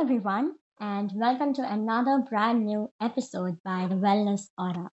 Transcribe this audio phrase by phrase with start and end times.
[0.00, 4.90] everyone, and welcome to another brand new episode by the Wellness Aura.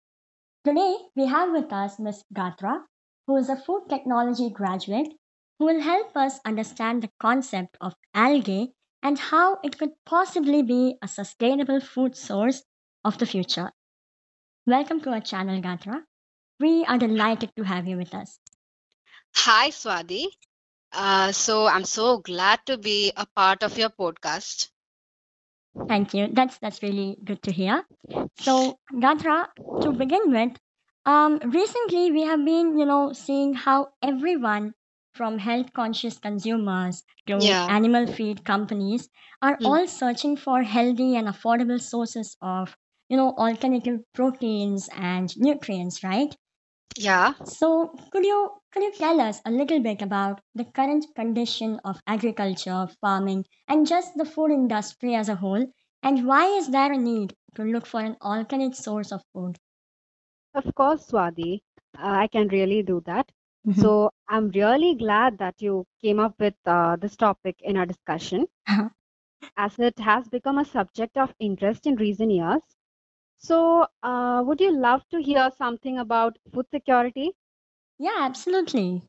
[0.64, 2.24] Today, we have with us Ms.
[2.34, 2.84] Gatra,
[3.28, 5.10] who is a food technology graduate
[5.60, 10.98] who will help us understand the concept of algae and how it could possibly be
[11.02, 12.64] a sustainable food source
[13.04, 13.72] of the future.
[14.66, 16.04] Welcome to our channel, Gatra.
[16.60, 18.40] We are delighted to have you with us.
[19.36, 20.28] Hi, Swati.
[20.94, 24.70] Uh, so I'm so glad to be a part of your podcast.
[25.88, 26.28] Thank you.
[26.32, 27.86] That's that's really good to hear.
[28.36, 29.48] So, Gatra,
[29.82, 30.58] to begin with,
[31.06, 34.74] um, recently we have been, you know, seeing how everyone
[35.14, 37.68] from health conscious consumers to Yeah.
[37.68, 39.10] animal feed companies
[39.42, 39.66] are Hmm.
[39.66, 42.76] all searching for healthy and affordable sources of,
[43.10, 46.36] you know, alternative proteins and nutrients, right?
[46.98, 47.34] Yeah.
[47.46, 52.02] So, could you could you tell us a little bit about the current condition of
[52.08, 56.98] agriculture, farming, and just the food industry as a whole, and why is there a
[56.98, 59.60] need to look for an alternate source of food?
[60.56, 61.62] Of course, Swati,
[61.96, 63.32] uh, I can really do that.
[63.66, 63.74] Mhm.
[63.80, 68.48] So I'm really glad that you came up with uh, this topic in our discussion,
[68.68, 68.90] Uh-huh.
[69.58, 72.62] as it has become a subject of interest in recent years.
[73.38, 77.34] So, uh, would you love to hear something about food security?
[78.00, 79.04] yeah, absolutely.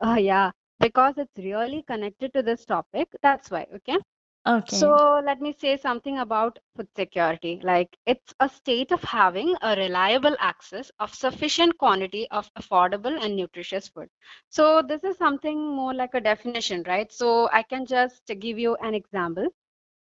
[0.00, 3.08] Oh, yeah, because it's really connected to this topic.
[3.22, 3.98] That's why, okay?
[4.46, 4.96] Okay.
[4.96, 7.60] So let me say something about food security.
[7.62, 13.36] Like it's a state of having a reliable access of sufficient quantity of affordable and
[13.36, 14.08] nutritious food.
[14.48, 17.10] So this is something more like a definition, right?
[17.12, 19.48] So I can just give you an example.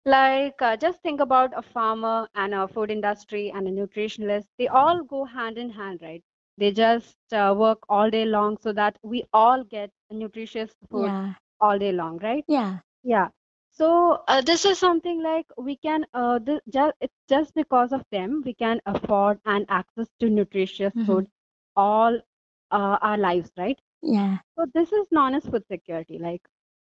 [0.06, 4.48] Like uh, just think about a farmer and a food industry and a nutritionist.
[4.58, 6.24] They all go hand in hand, right?
[6.58, 11.36] They just uh, work all day long so that we all get nutritious food yeah,
[11.60, 12.46] all day long, right?
[12.48, 12.80] yeah.
[13.04, 13.30] Yeah.
[13.72, 18.04] So uh, this is something like we can uh, this just it's just because of
[18.12, 21.06] them we can afford and access to nutritious Mhm.
[21.06, 21.28] food
[21.76, 22.16] all
[22.72, 23.80] uh, our lives, right?
[24.02, 24.40] Yeah.
[24.58, 26.18] So this is known as food security.
[26.20, 26.42] Like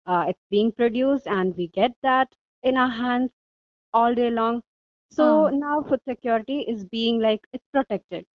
[0.07, 3.31] uh, it's being produced and we get that in our hands
[3.93, 4.63] all day long.
[5.11, 8.27] So now food security is being like it's protected.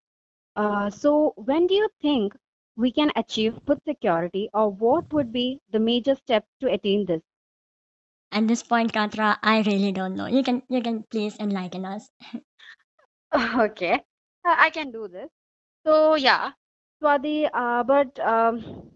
[0.55, 2.33] Uh, so when do you think
[2.75, 7.21] we can achieve food security, or what would be the major steps to attain this?
[8.31, 10.25] At this point, Gatra, I really don't know.
[10.27, 12.09] You can you can please enlighten us.
[13.59, 13.93] Okay,
[14.45, 15.29] uh, I can do this.
[15.85, 16.51] So yeah,
[17.01, 18.91] Swati, uh, but um,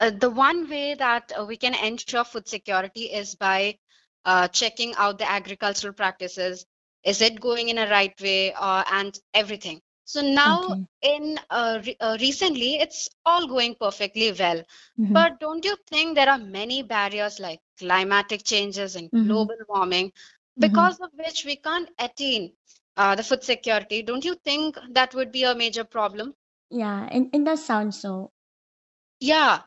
[0.00, 3.78] Uh, the one way that uh, we can ensure food security is by
[4.24, 6.66] uh, checking out the agricultural practices.
[7.04, 9.80] Is it going in a right way uh, and everything?
[10.04, 10.86] So now, Okay.
[11.02, 14.62] in uh, re- uh, recently, it's all going perfectly well.
[14.98, 15.12] Mhm.
[15.14, 19.26] But don't you think there are many barriers like climatic changes and Mhm.
[19.26, 20.12] global warming,
[20.58, 20.58] Mhm.
[20.58, 22.52] because of which we can't attain
[22.96, 24.02] uh, the food security?
[24.02, 26.34] Don't you think that would be a major problem?
[26.70, 28.32] Yeah, it, it does sound so.
[29.20, 29.62] Yeah,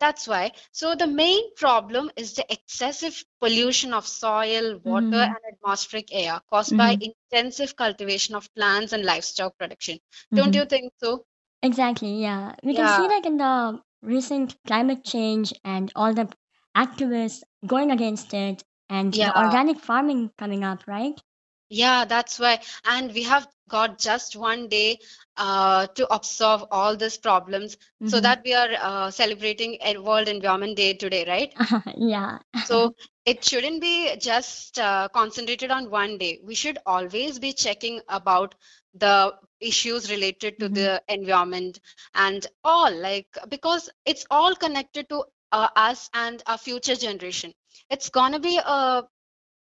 [0.00, 0.52] that's why.
[0.72, 5.34] So the main problem is the excessive pollution of soil, water, Mhm.
[5.34, 7.00] and atmospheric air caused by Mhm.
[7.00, 9.98] intensive cultivation of plants and livestock production.
[10.34, 10.54] Don't Mhm.
[10.54, 11.24] you think so?
[11.62, 12.56] Exactly, yeah.
[12.64, 16.28] We can see like in the recent climate change and all the
[16.76, 19.32] activists going against it and the yeah.
[19.38, 21.20] organic farming coming up, right?
[21.68, 22.60] Yeah, that's why.
[22.84, 24.98] And we have got just one day
[25.36, 28.20] uh, to observe all these problems so Mm-hmm.
[28.20, 31.54] that we are uh, celebrating World Environment Day today, right?
[31.96, 32.38] yeah.
[32.62, 36.40] So it shouldn't be just uh, concentrated on one day.
[36.42, 38.54] We should always be checking about
[38.94, 40.68] the issues related to Mhm.
[40.68, 41.80] the environment
[42.14, 47.54] and all, like, because it's all connected to uh, us and our future generation.
[47.90, 49.02] It's gonna be a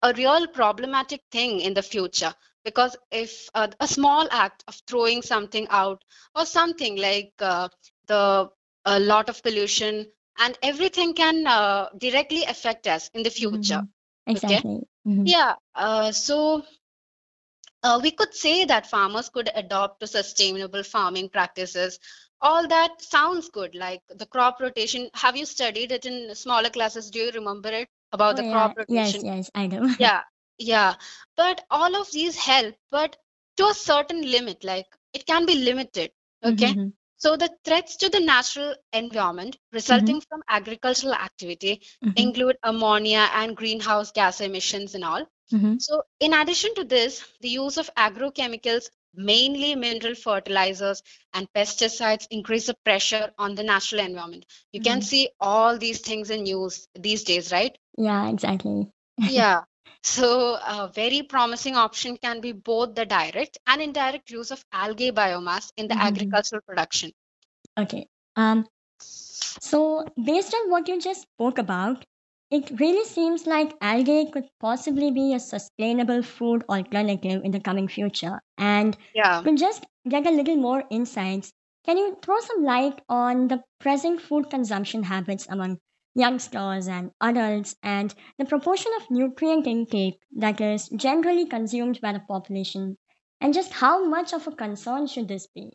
[0.01, 2.33] a real problematic thing in the future.
[2.63, 6.03] Because if uh, a small act of throwing something out
[6.35, 7.69] or something like uh,
[8.07, 8.49] the
[8.85, 10.05] a lot of pollution
[10.39, 13.81] and everything can uh, directly affect us in the future.
[13.81, 13.87] Mhm.
[14.35, 14.55] okay?
[14.55, 14.87] Exactly.
[15.07, 15.23] Mhm.
[15.27, 16.63] yeah uh, so
[17.83, 21.99] uh, we could say that farmers could adopt to sustainable farming practices.
[22.41, 25.09] All that sounds good like the crop rotation.
[25.13, 27.09] Have you studied it in smaller classes?
[27.09, 29.87] Do you remember it about Oh the crop Yes, rotation yes, I do.
[29.97, 30.21] yeah,
[30.57, 30.95] yeah.
[31.35, 33.15] But all of these help, but
[33.57, 36.11] to a certain limit, like it can be limited.
[36.43, 36.75] Okay.
[36.75, 36.93] Mhm.
[37.17, 39.57] So the threats to the natural environment
[39.87, 40.13] Mhm.
[40.13, 42.31] resulting from agricultural activity Mhm.
[42.33, 45.25] include ammonia and greenhouse gas emissions and all.
[45.51, 45.77] Mhm.
[45.77, 51.01] So in addition to this, the use of agrochemicals, mainly mineral fertilizers
[51.33, 54.45] and pesticides, increase the pressure on the natural environment.
[54.71, 55.01] You can Mhm.
[55.01, 57.77] see all these things in news these days, right?
[57.97, 58.91] Yeah, exactly.
[59.29, 59.63] Yeah.
[60.03, 65.11] So, a very promising option can be both the direct and indirect use of algae
[65.11, 65.99] biomass in the Mhm.
[65.99, 67.11] agricultural production.
[67.77, 68.07] Okay.
[68.35, 68.67] Um,
[68.99, 72.05] so based on what you just spoke about,
[72.49, 77.87] it really seems like algae could possibly be a sustainable food alternative in the coming
[77.87, 78.39] future.
[78.57, 79.41] And Yeah.
[79.43, 81.51] to just get a little more insights,
[81.85, 85.79] can you throw some light on the present food consumption habits among
[86.17, 92.19] youngsters and adults and the proportion of nutrient intake that is generally consumed by the
[92.19, 92.97] population
[93.39, 95.71] and just how much of a concern should this be?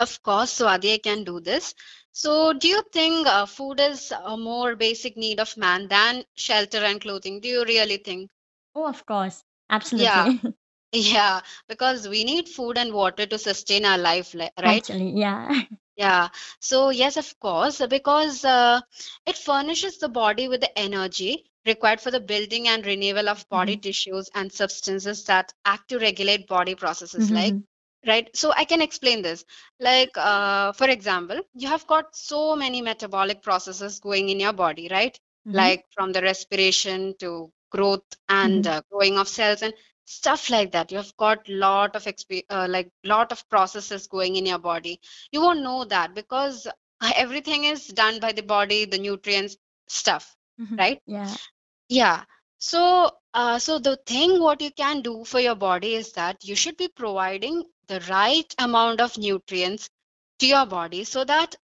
[0.00, 1.74] Of course, I can do this.
[2.12, 6.78] So, do you think uh, food is a more basic need of man than shelter
[6.78, 7.40] and clothing?
[7.40, 8.30] Do you really think?
[8.74, 9.44] Oh, of course.
[9.70, 10.06] Absolutely.
[10.06, 10.32] yeah,
[10.92, 14.90] Yeah, because we need food and water to sustain our life, right?
[14.90, 15.62] Actually, yeah.
[16.00, 16.28] Yeah.
[16.60, 18.80] So, yes, of course, because uh,
[19.26, 23.76] it furnishes the body with the energy required for the building and renewal of body
[23.76, 23.78] Mhm.
[23.78, 27.66] tissues and substances that act to regulate body processes like Mhm.
[28.06, 29.44] right so i can explain this
[29.80, 34.88] like uh, for example you have got so many metabolic processes going in your body
[34.90, 35.72] right Mhm.
[35.72, 38.68] like from the respiration to growth and Mhm.
[38.68, 39.74] uh, growing of cells and
[40.10, 44.36] stuff like that you have got lot of exp- uh, like lot of processes going
[44.36, 45.00] in your body
[45.32, 46.66] you won't know that because
[47.16, 49.56] everything is done by the body the nutrients
[49.88, 50.78] stuff Mhm.
[50.78, 51.36] right Yeah.
[51.88, 52.24] yeah.
[52.58, 56.54] So, uh, so the thing what you can do for your body is that you
[56.56, 59.88] should be providing the right amount of nutrients
[60.40, 61.56] to your body so that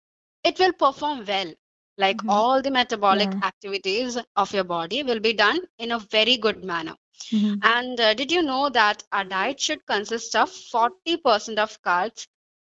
[0.45, 1.53] it will perform well.
[1.99, 2.29] Like Mhm.
[2.29, 3.43] all the metabolic Yeah.
[3.43, 6.95] activities of your body will be done in a very good manner.
[7.33, 7.63] Mhm.
[7.63, 12.27] And uh, did you know that our diet should consist of 40% of carbs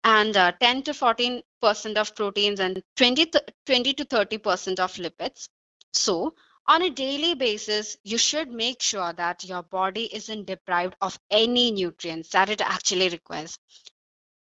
[0.04, 5.50] and uh, 10 to 14% of proteins and 20, th- 20 to 30% of lipids?
[5.94, 6.36] So,
[6.68, 11.72] on a daily basis, you should make sure that your body isn't deprived of any
[11.72, 13.58] nutrients that it actually requires.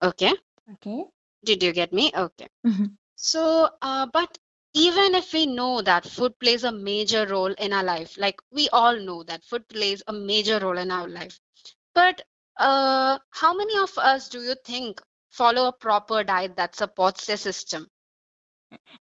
[0.01, 0.33] Okay,
[0.73, 1.05] Okay.
[1.43, 2.11] did you get me?
[2.15, 2.47] Okay.
[2.65, 2.97] Mhm.
[3.15, 4.37] So, uh, but
[4.73, 8.69] even if we know that food plays a major role in our life, like we
[8.69, 11.39] all know that food plays a major role in our life,
[11.93, 12.21] but
[12.57, 17.37] uh, how many of us do you think follow a proper diet that supports their
[17.37, 17.87] system?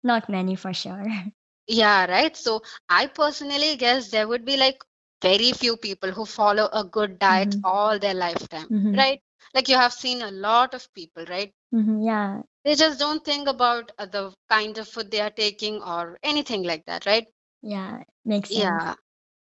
[0.02, 1.06] Not many for sure.
[1.68, 2.36] Yeah, right.
[2.36, 4.82] So I personally guess there would be like
[5.22, 7.64] very few people who follow a good diet Mhm.
[7.64, 8.96] all their lifetime, Mhm.
[8.96, 9.20] right?
[9.54, 11.52] Like you have seen a lot of people, right?
[11.72, 12.02] Mhm.
[12.04, 12.42] Yeah.
[12.64, 16.62] They just don't think about uh, the kind of food they are taking or anything
[16.62, 17.26] like that, right?
[17.62, 18.02] Yeah.
[18.24, 18.84] Makes sense.
[18.84, 18.94] Yeah,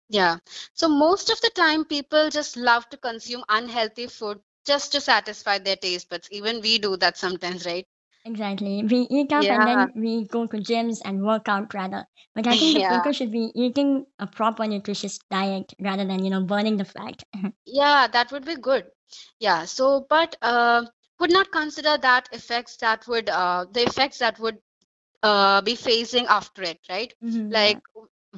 [0.09, 0.39] yeah.
[0.75, 5.59] So most of the time, people just love to consume unhealthy food just to satisfy
[5.59, 6.29] their taste buds.
[6.31, 7.87] Even we do that sometimes, right?
[8.25, 8.83] Exactly.
[8.85, 12.07] We eat up and then we go to gyms and work out rather.
[12.35, 12.83] But I think the yeah.
[12.83, 17.23] people should be eating a proper nutritious diet rather than, you know, burning the fat.
[17.67, 18.91] Yeah, that would be good.
[19.39, 20.85] Yeah, so but uh,
[21.21, 24.59] would not consider that effects that would uh, the effects that would
[25.23, 27.13] uh, be facing after it, right?
[27.21, 27.51] Mhm.
[27.51, 27.81] Like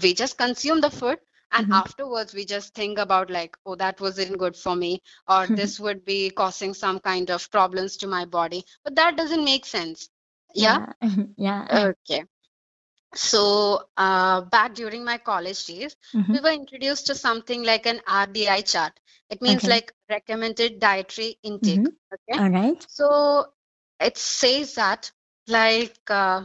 [0.02, 1.18] we just consume the food
[1.52, 1.72] and Mhm.
[1.72, 6.04] afterwards we just think about like, oh, that wasn't good for me, or this would
[6.04, 8.64] be causing some kind of problems to my body.
[8.84, 10.08] But that doesn't make sense.
[10.54, 10.78] Yeah?
[10.78, 10.92] Yeah.
[11.36, 11.68] Yeah.
[11.72, 12.24] Okay.
[13.14, 15.96] So uh, back during my college days,
[16.32, 16.40] we Mhm.
[16.40, 18.92] were introduced to something like an RDI chart.
[19.30, 19.68] It means Okay.
[19.68, 21.86] like recommended dietary intake.
[21.86, 21.96] Mhm.
[22.12, 22.40] Okay.
[22.40, 22.86] All right.
[22.86, 23.52] So
[24.00, 25.10] it says that
[25.48, 26.44] like uh,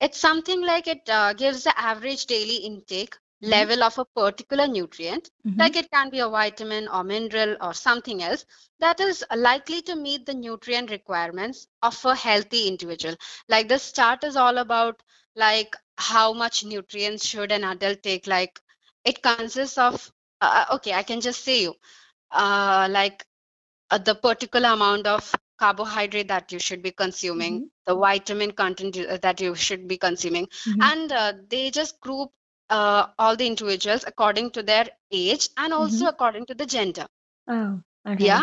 [0.00, 3.16] it's something like it uh, gives the average daily intake
[3.46, 3.66] Mhm.
[3.66, 5.52] level of a particular nutrient, Mhm.
[5.58, 8.44] like it can be a vitamin or mineral or something else
[8.80, 13.14] that is likely to meet the nutrient requirements of a healthy individual.
[13.48, 15.02] Like this chart is all about
[15.36, 18.26] like how much nutrients should an adult take.
[18.26, 18.60] Like
[19.04, 21.74] it consists of uh, okay, I can just say you
[22.30, 23.24] uh, like
[23.90, 27.86] uh, the particular amount of carbohydrate that you should be consuming, Mhm.
[27.86, 30.92] the vitamin content uh, that you should be consuming, Mhm.
[30.92, 32.30] and uh, they just group
[32.70, 36.08] uh, all the individuals according to their age and also Mhm.
[36.08, 37.06] according to the gender.
[37.48, 38.40] Oh, all Yeah.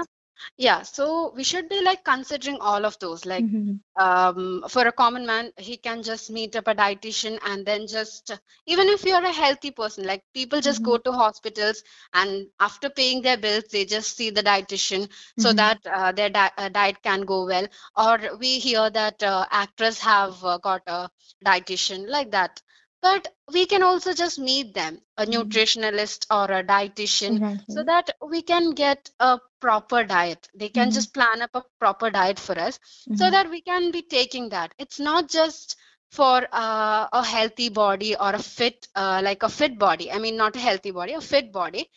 [0.57, 0.81] Yeah.
[0.83, 3.25] So we should be like considering all of those.
[3.25, 3.79] Like Mhm.
[3.99, 8.31] um, for a common man, he can just meet up a dietitian and then just,
[8.67, 10.99] even if you're a healthy person, like people just go Mhm.
[10.99, 15.53] to hospitals and after paying their bills, they just see the dietitian so Mhm.
[15.53, 17.67] that uh, their di- uh, diet can go well.
[17.95, 21.09] Or we hear that uh, actors have uh, got a
[21.45, 22.61] dietitian like that.
[23.07, 25.65] But we can also just meet them, a Mhm.
[25.65, 30.47] nutritionalist or a dietitian, so that we can get a proper diet.
[30.53, 30.99] They can Mhm.
[30.99, 32.79] just plan up a proper diet for us
[33.13, 33.37] so Mhm.
[33.37, 34.73] that we can be taking that.
[34.77, 35.75] It's not just
[36.11, 40.37] for uh, a healthy body or a fit uh, like a fit body i mean
[40.37, 41.89] not a healthy body a fit body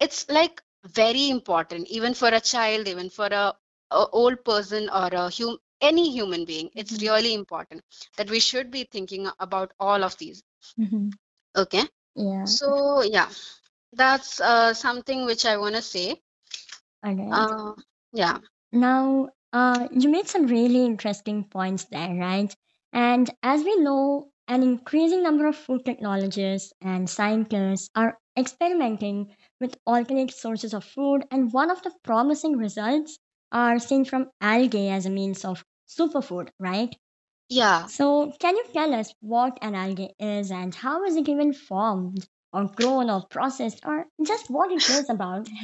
[0.00, 3.54] it's like very important even for a child even for a,
[3.90, 7.02] a old person or a hum, any human being it's Mhm.
[7.02, 7.82] really important
[8.16, 10.42] that we should be thinking about all of these
[10.76, 11.18] Mhm.
[11.56, 12.56] okay Yeah.
[12.56, 13.30] so yeah
[13.92, 16.20] that's uh, something which i want to say
[17.04, 17.46] Okay.
[17.46, 17.72] uh,
[18.12, 18.38] yeah
[18.72, 22.54] Now, uh, you made some really interesting points there, right?
[22.92, 29.76] And as we know, an increasing number of food technologists and scientists are experimenting with
[29.86, 33.18] alternate sources of food, and one of the promising results
[33.52, 36.96] are seen from algae as a means of superfood, right?
[37.48, 41.52] yeah So, can you tell us what an algae is and how is it even
[41.52, 45.48] formed, or grown, or processed, or just what it is about?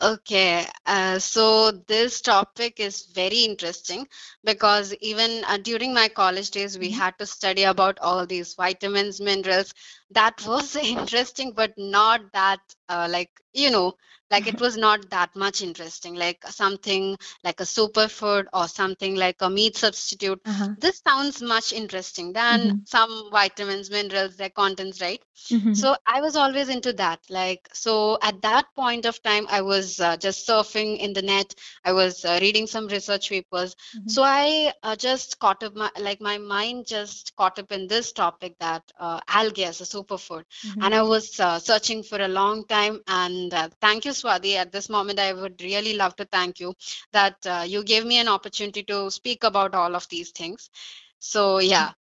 [0.00, 4.06] Okay, uh, so this topic is very interesting
[4.44, 6.92] because even uh, during my college days, we Mhm.
[6.92, 9.72] had to study about all these vitamins, minerals.
[10.10, 13.94] That was interesting, but not that, uh, like, you know,
[14.30, 19.36] like it was not that much interesting, like something like a superfood or something like
[19.40, 20.40] a meat substitute.
[20.44, 20.74] Uh-huh.
[20.76, 22.84] This sounds much interesting than Mhm.
[22.84, 25.22] some vitamins, minerals, their contents, right?
[25.50, 25.72] Mhm.
[25.72, 27.20] So I was always into that.
[27.28, 31.54] Like, so at that point of time, I was uh, just surfing in the net.
[31.84, 33.76] I was uh, reading some research papers.
[33.94, 34.08] Mhm.
[34.08, 38.12] So I uh, just caught up my, like my mind just caught up in this
[38.12, 40.44] topic that uh, algae as a superfood.
[40.64, 40.84] Mhm.
[40.84, 43.00] And I was uh, searching for a long time.
[43.06, 44.54] And uh, thank you, Swati.
[44.56, 46.74] At this moment, I would really love to thank you
[47.12, 50.70] that uh, you gave me an opportunity to speak about all of these things.
[51.18, 51.92] So yeah.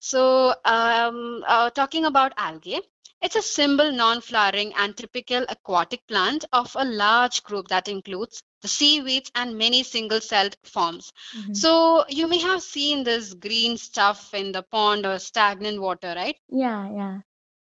[0.00, 2.80] So, um, uh, talking about algae,
[3.22, 8.68] it's a simple, non-flowering and typical aquatic plant of a large group that includes the
[8.68, 11.12] seaweeds and many single-celled forms.
[11.36, 11.56] Mhm.
[11.56, 16.36] So, you may have seen this green stuff in the pond or stagnant water, right?
[16.48, 17.20] Yeah, yeah.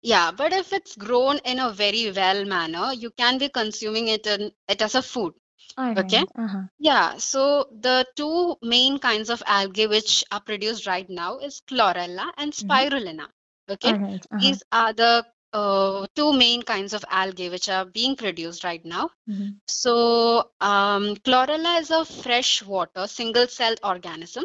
[0.06, 4.26] Yeah, but if it's grown in a very well manner, you can be consuming it
[4.26, 5.34] in, it as a food.
[5.78, 6.22] All Okay.
[6.22, 6.30] right.
[6.36, 6.68] Uh-huh.
[6.78, 12.32] Yeah, so the two main kinds of algae which are produced right now is chlorella
[12.38, 12.88] and Mhm.
[12.92, 13.28] spirulina.
[13.70, 14.26] Okay, All right.
[14.30, 14.54] Uh-huh.
[14.54, 19.10] these are the uh, two main kinds of algae which are being produced right now.
[19.26, 19.60] Mhm.
[19.68, 24.44] So, um, chlorella is a freshwater single-celled organism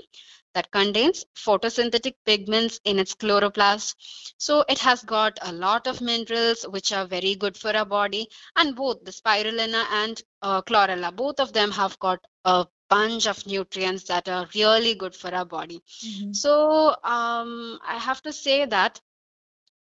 [0.54, 3.96] that contains photosynthetic pigments in its chloroplast.
[4.38, 8.28] So, it has got a lot of minerals which are very good for our body.
[8.56, 13.46] And both the spirulina and uh, chlorella, both of them have got a bunch of
[13.48, 15.82] nutrients that are really good for our body.
[16.04, 16.36] Mhm.
[16.36, 19.00] So, um, I have to say that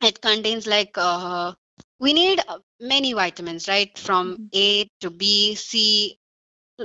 [0.02, 1.54] it contains like uh,
[2.00, 3.98] we need uh, many vitamins, right?
[3.98, 4.50] From Mhm.
[4.54, 6.20] A to B, C.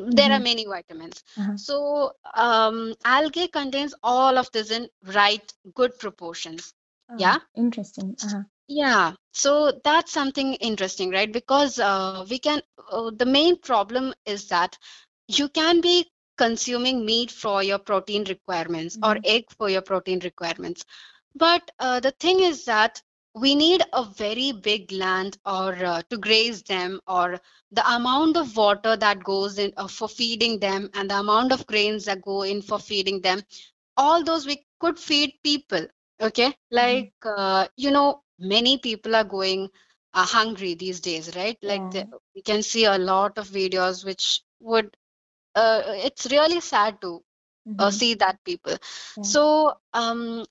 [0.00, 0.40] There are Mhm.
[0.40, 1.22] many vitamins.
[1.36, 1.56] Uh-huh.
[1.56, 6.74] So, um, algae contains all of this in right, good proportions.
[7.08, 7.38] Oh, Yeah.
[7.54, 8.16] Interesting.
[8.22, 8.44] Uh-huh.
[8.68, 11.30] Yeah, so that's something interesting, right?
[11.32, 14.78] Because uh, we can, uh, the main problem is that
[15.28, 19.24] you can be consuming meat for your protein requirements or Mhm.
[19.24, 20.84] egg for your protein requirements.
[21.34, 23.02] But uh, the thing is that
[23.36, 27.40] we need a very big land or uh, to graze them or
[27.72, 31.66] the amount of water that goes in uh, for feeding them and the amount of
[31.66, 33.42] grains that go in for feeding them
[33.96, 35.86] all those we could feed people
[36.20, 39.68] okay like uh, you know many people are going
[40.14, 42.04] uh, hungry these days right like Yeah.
[42.06, 44.96] the, we can see a lot of videos which would
[45.54, 47.20] uh, it's really sad to
[47.78, 48.00] uh, Mhm.
[48.00, 48.76] see that people
[49.16, 49.34] Yeah.
[49.34, 50.44] so um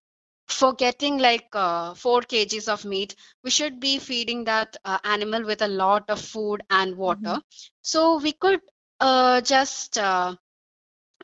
[0.48, 5.44] for getting like uh, 4 kgs of meat we should be feeding that uh, animal
[5.46, 7.40] with a lot of food and water.
[7.82, 8.62] So we could
[9.00, 10.36] uh, just uh,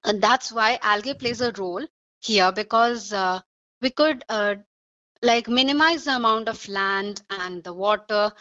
[0.04, 1.86] and that's why algae plays a role
[2.22, 3.40] here because uh,
[3.82, 4.56] we could uh,
[5.22, 8.32] like minimize the amount of land and the water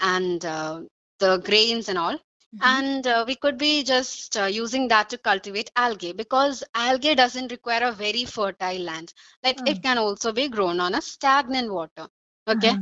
[0.00, 0.80] and uh,
[1.18, 2.18] the grains and all
[2.56, 2.62] Mhm.
[2.66, 7.50] and uh, we could be just uh, using that to cultivate algae because algae doesn't
[7.52, 9.66] require a very fertile land like Oh.
[9.66, 12.08] it can also be grown on a stagnant water
[12.48, 12.76] okay.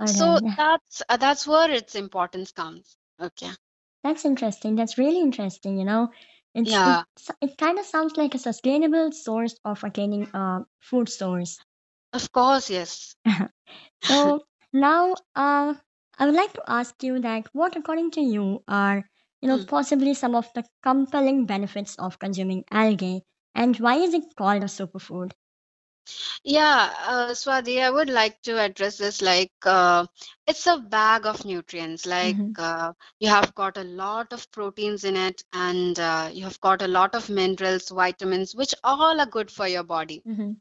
[0.00, 0.38] All so.
[0.42, 0.56] Yeah.
[0.56, 3.50] that's uh, that's where its importance comes okay
[4.04, 4.76] That's interesting.
[4.76, 5.78] That's really interesting.
[5.78, 6.12] You know,
[6.54, 7.04] it's yeah it,
[7.40, 11.58] it kind of sounds like a sustainable source of attaining a food source.
[12.12, 13.16] of course yes
[14.00, 15.74] So now, uh,
[16.18, 19.08] I would like to ask you that what, according to you, are
[19.40, 19.64] you know Hmm.
[19.64, 23.22] possibly some of the compelling benefits of consuming algae,
[23.54, 25.32] and why is it called a superfood?
[26.44, 30.06] Yeah, uh, Swati, I would like to address this like uh,
[30.46, 32.06] it's a bag of nutrients.
[32.06, 32.58] Like Mhm.
[32.58, 36.82] uh, you have got a lot of proteins in it, and uh, you have got
[36.82, 40.24] a lot of minerals, vitamins, which all are good for your body.
[40.24, 40.60] Mhm.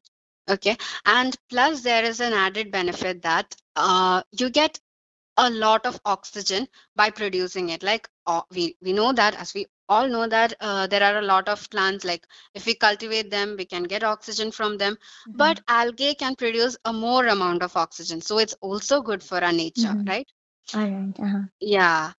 [0.49, 0.77] Okay.
[1.05, 4.79] And plus, there is an added benefit that uh, you get
[5.39, 7.83] a lot of oxygen by producing it.
[7.83, 11.23] Like uh, we, we know that, as we all know that uh, there are a
[11.25, 14.97] lot of plants, like if we cultivate them, we can get oxygen from them.
[15.27, 15.37] Mm-hmm.
[15.37, 18.21] But algae can produce a more amount of oxygen.
[18.21, 20.07] So it's also good for our nature, Mhm.
[20.07, 20.27] right?
[20.75, 21.19] All right.
[21.19, 21.43] Uh-huh.
[21.59, 22.13] Yeah.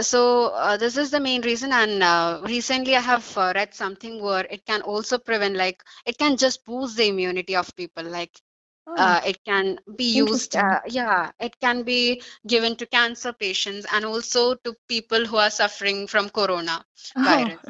[0.00, 4.22] So uh, this is the main reason, and uh, recently I have uh, read something
[4.22, 8.04] where it can also prevent, like it can just boost the immunity of people.
[8.04, 8.40] Like
[8.86, 13.86] Oh, uh, it can be used, uh, yeah, it can be given to cancer patients
[13.92, 16.84] and also to people who are suffering from corona
[17.16, 17.22] oh.
[17.22, 17.60] virus.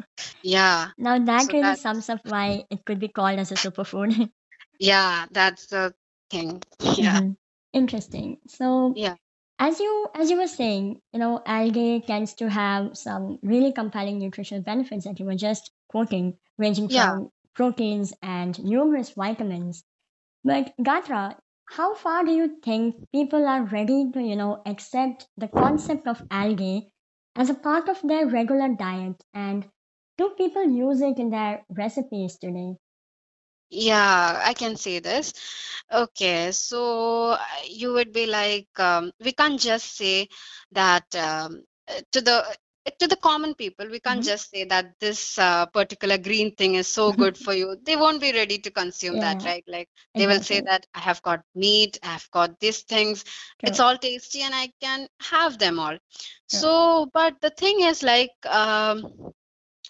[0.41, 3.55] Yeah, Now that so really that's sums up why it could be called as a
[3.55, 4.29] superfood.
[4.79, 5.93] yeah, that's the
[6.29, 6.61] thing.
[6.97, 7.37] Yeah, Mhm.
[7.73, 8.37] Interesting.
[8.47, 9.15] So yeah,
[9.59, 14.19] as you as you were saying, you know, algae tends to have some really compelling
[14.19, 17.11] nutritional benefits that you were just quoting, ranging yeah.
[17.11, 19.83] from proteins and numerous vitamins.
[20.43, 21.37] But Gatra,
[21.69, 26.23] how far do you think people are ready to, you know, accept the concept of
[26.31, 26.91] algae
[27.35, 29.23] as a part of their regular diet?
[29.33, 29.69] And
[30.17, 32.77] do people use it in their recipes today?
[33.69, 35.33] Yeah, I can see this.
[35.91, 40.29] Okay, so uh, you would be like, um, we can't just say
[40.71, 41.63] that um,
[42.11, 42.45] to the
[42.99, 46.75] to the common people, we can't hmm just say that this uh, particular green thing
[46.75, 47.77] is so good for you.
[47.83, 49.63] They won't be ready to consume that, right?
[49.67, 53.23] Like they will say that I have got meat, I have got these things.
[53.63, 55.97] It's all tasty and I can have them all.
[56.49, 56.63] true.
[56.63, 59.33] So, but the thing is like, um,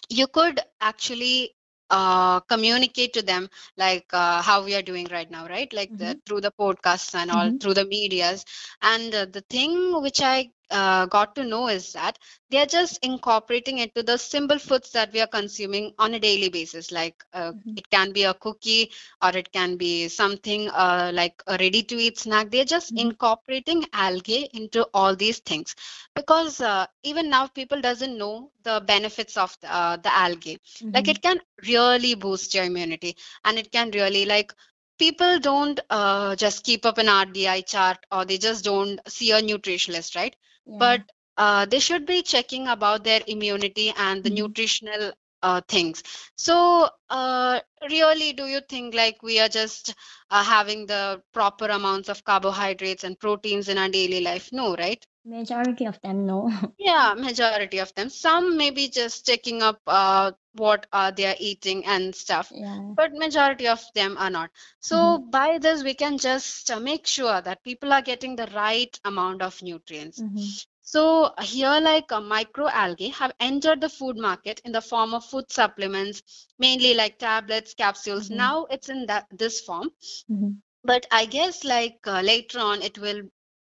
[0.08, 1.54] you could actually
[1.90, 6.14] uh, communicate to them like uh, how we are doing right now right like the,
[6.14, 8.44] hmm through the podcasts and all hmm through the medias
[8.82, 12.18] and uh, the thing which i uh, got to know is that
[12.50, 16.20] they are just incorporating it to the simple foods that we are consuming on a
[16.20, 16.92] daily basis.
[16.92, 18.90] Like uh, hmm it can be a cookie
[19.22, 23.08] or it can be something uh, like a ready to eat snack they're just hmm
[23.08, 25.74] incorporating algae into all these things.
[26.14, 30.60] Because uh, even now people doesn't know the benefits of the, uh, the algae.
[30.92, 33.16] Like hmm it can really boost your immunity.
[33.44, 34.52] And it can really like
[34.98, 39.40] people don't uh, just keep up an rdi chart or they just don't see a
[39.42, 40.78] nutritionist right Yeah.
[40.78, 41.00] but
[41.36, 46.02] uh, they should be checking about their immunity and the hmm nutritional uh, things
[46.36, 49.94] so uh, really do you think like we are just
[50.30, 55.06] uh, having the proper amounts of carbohydrates and proteins in our daily life no right
[55.24, 56.50] Majority of them, no.
[56.78, 58.08] yeah, majority of them.
[58.10, 62.94] Some maybe just checking up uh, what are they are eating and stuff, Yeah.
[62.96, 64.50] but majority of them are not.
[64.80, 68.98] So by this, we can just uh, make sure that people are getting the right
[69.04, 70.22] amount of nutrients.
[70.22, 75.24] hmm So here, like uh, microalgae have entered the food market in the form of
[75.24, 76.22] food supplements,
[76.58, 78.30] mainly like tablets, capsules.
[78.30, 79.90] hmm Now it's in that this form
[80.28, 83.22] hmm but i guess like uh, later on it will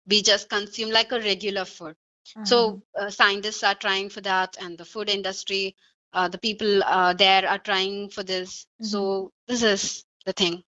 [0.07, 1.95] be just consumed like a regular food
[2.35, 2.51] Uh-huh.
[2.51, 5.75] so uh, scientists are trying for that and the food industry
[6.15, 10.63] uh, the people uh, there are trying for this hmm so this is the thing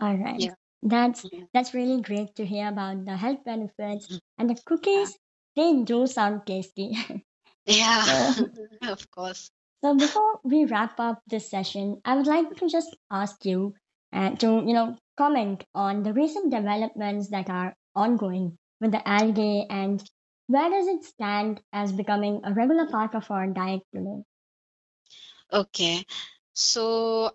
[0.00, 0.44] All right.
[0.44, 4.20] yeah That's yeah that's really great to hear about the health benefits Mhm.
[4.38, 5.18] and the cookies.
[5.56, 6.96] They do sound tasty.
[7.66, 8.32] yeah.
[8.32, 8.50] so,
[8.82, 9.50] of course
[9.84, 13.74] so before we wrap up this session, I would like to just ask you
[14.12, 19.66] uh, to you know comment on the recent developments that are ongoing with the algae
[19.70, 20.02] and
[20.48, 24.22] where does it stand as becoming a regular part of our diet today?
[25.52, 26.04] Okay
[26.54, 27.32] so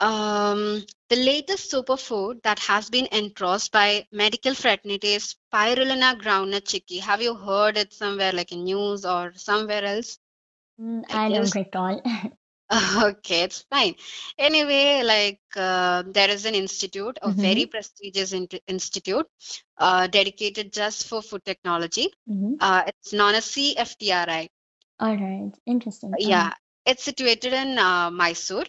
[0.00, 7.00] um, the latest superfood that has been endorsed by medical fraternity is spirulina groundnut chikki.
[7.00, 10.18] Have you heard it somewhere like in news or somewhere else?
[10.80, 12.02] Mm, I I don't recall.
[13.02, 13.96] Okay, it's fine.
[14.38, 17.70] Anyway, like uh, there is an institute, a very mm-hmm.
[17.70, 19.26] prestigious in institute,
[19.76, 22.12] uh, dedicated just for food technology.
[22.28, 22.54] Mm-hmm.
[22.60, 24.48] Uh, it's known as CFTRI.
[25.00, 25.52] All right.
[25.66, 26.10] Interesting.
[26.14, 26.28] Uh-huh.
[26.28, 26.52] Yeah,
[26.90, 28.66] it's situated in uh, Mysore.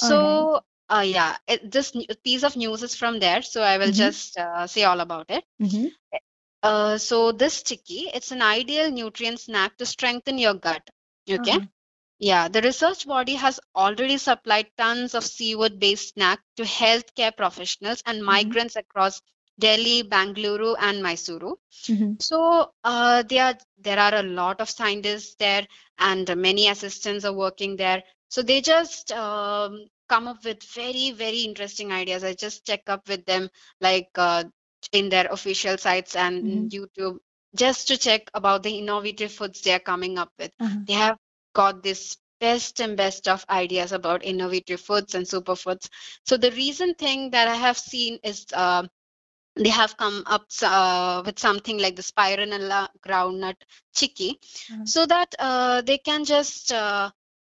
[0.00, 0.48] All right.
[0.48, 1.92] So, uh, yeah, it, this
[2.24, 3.42] piece of news is from there.
[3.42, 4.06] So I will Mm-hmm.
[4.06, 5.44] just uh, say all about it.
[5.62, 5.86] Mm-hmm.
[6.62, 10.88] Uh, so this chikki, it's an ideal nutrient snack to strengthen your gut.
[11.30, 11.56] Okay.
[11.56, 11.66] Uh-huh.
[12.18, 18.24] Yeah, the research body has already supplied tons of seaweed-based snack to healthcare professionals and
[18.28, 18.52] Mm-hmm.
[18.52, 19.20] migrants across
[19.58, 21.56] Delhi, Bangalore, and Mysuru.
[21.88, 22.12] Mm-hmm.
[22.20, 25.66] So uh, there, there are a lot of scientists there,
[25.98, 28.02] and many assistants are working there.
[28.28, 32.24] So they just um, come up with very, very interesting ideas.
[32.24, 33.48] I just check up with them,
[33.80, 34.44] like uh,
[34.92, 36.66] in their official sites and Mm-hmm.
[36.70, 37.18] YouTube,
[37.54, 40.52] just to check about the innovative foods they are coming up with.
[40.60, 40.80] Uh-huh.
[40.86, 41.16] They have
[41.54, 45.88] got this best and best of ideas about innovative foods and superfoods.
[46.26, 48.86] So the recent thing that I have seen is uh,
[49.56, 53.56] they have come up uh, with something like the spirulina groundnut
[53.94, 54.36] chikki,
[54.68, 54.92] Mhm.
[54.94, 57.10] so that uh, they can just uh,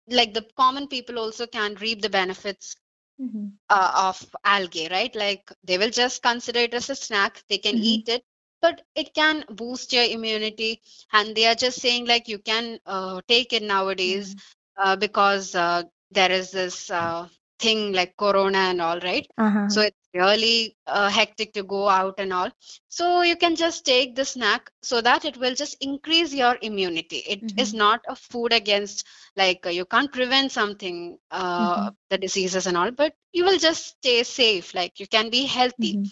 [0.10, 2.76] like the common people also can reap the benefits
[3.18, 3.58] Mhm.
[3.70, 5.16] uh, of algae, right?
[5.16, 7.44] Like they will just consider it as a snack.
[7.50, 7.78] They can Mhm.
[7.78, 8.24] eat it,
[8.62, 10.82] but it can boost your immunity.
[11.14, 14.36] And they are just saying like you can uh, take it nowadays
[14.78, 17.28] uh, because uh, there is this uh,
[17.60, 19.28] thing like corona and all, right?
[19.38, 19.68] Uh-huh.
[19.68, 22.52] So it's really uh, hectic to go out and all.
[22.90, 27.18] So you can just take the snack so that it will just increase your immunity.
[27.18, 27.76] It is Mhm.
[27.76, 32.92] not a food against like uh, you can't prevent something uh, the diseases and all,
[32.92, 34.74] but you will just stay safe.
[34.74, 36.00] Like you can be healthy.
[36.00, 36.12] Mhm.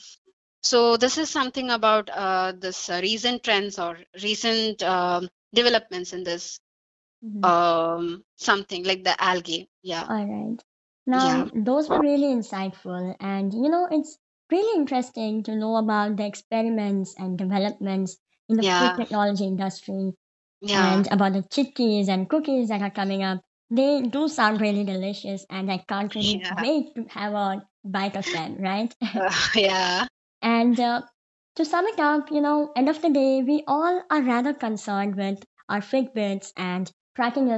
[0.64, 6.24] So this is something about uh, this uh, recent trends or recent um, developments in
[6.24, 6.60] this
[7.22, 7.44] Mhm.
[7.44, 9.70] um, something like the algae.
[9.84, 10.10] Yeah.
[10.10, 10.64] All right.
[11.06, 13.16] Now, those were really insightful.
[13.20, 14.18] And, you know, it's
[14.52, 18.18] really interesting to know about the experiments and developments
[18.50, 18.78] in the Yeah.
[18.80, 20.14] food technology industry
[20.62, 21.02] Yeah.
[21.02, 23.42] and about the chikkis and cookies that are coming up.
[23.70, 26.56] They do sound really delicious, and I can't really Yeah.
[26.58, 28.94] wait to have a bite of them, right?
[29.16, 30.08] Uh, yeah.
[30.44, 31.02] And uh,
[31.56, 35.16] to sum it up, you know, end of the day, we all are rather concerned
[35.16, 37.50] with our Fitbits and tracking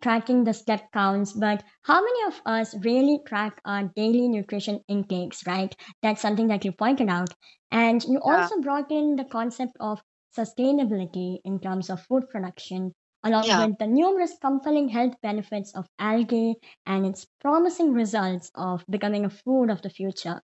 [0.00, 1.32] tracking the step counts.
[1.32, 5.74] But how many of us really track our daily nutrition intakes, right?
[6.02, 7.34] That's something that you pointed out.
[7.70, 8.36] And you Yeah.
[8.36, 10.02] also brought in the concept of
[10.36, 13.56] sustainability in terms of food production, along Yeah.
[13.56, 16.54] with the numerous compelling health benefits of algae
[16.86, 20.40] and its promising results of becoming a food of the future.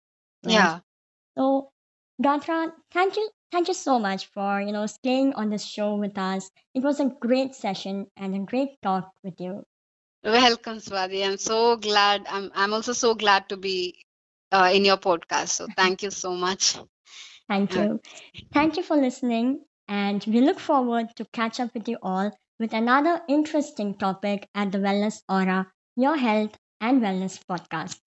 [0.45, 0.73] right?
[0.73, 0.81] Yeah.
[1.37, 1.71] So,
[2.23, 6.19] Gatra, thank you, thank you so much for you know staying on this show with
[6.19, 6.51] us.
[6.75, 9.65] It was a great session and a great talk with you.
[10.25, 11.25] Welcome, Swati.
[11.25, 12.27] I'm so glad.
[12.29, 14.05] I'm I'm also so glad to be
[14.53, 15.49] uh, in your podcast.
[15.51, 16.77] So thank you so much.
[17.49, 18.01] Thank you,
[18.53, 22.73] thank you for listening, and we look forward to catch up with you all with
[22.73, 28.01] another interesting topic at the Wellness Aura, your health and wellness podcast.